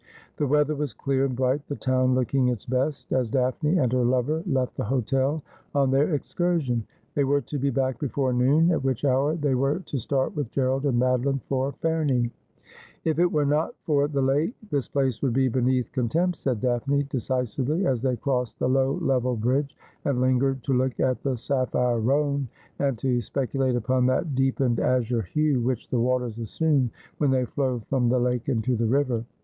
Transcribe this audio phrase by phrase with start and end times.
[0.37, 4.03] The weather was clear and bright, the town looking its best, as Daphne and her
[4.03, 5.43] lover left the hotel
[5.75, 6.87] on their excursion.
[7.13, 10.49] They were to be back before noon, at which hour they were to start with
[10.49, 12.31] Gerald and Madoline for Ferney.'
[13.05, 16.61] If it were not for the lake this place would be beneath con tempt,' said
[16.61, 21.37] Daphne decisively, as they crossed the low level bridge, and lingered to look at the
[21.37, 22.47] sapphire Rhone,
[22.79, 26.89] and to specu late upon that deepened azure hue which the waters assume
[27.19, 29.23] when they flow from the lake into the river.